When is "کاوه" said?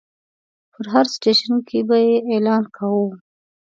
2.75-3.07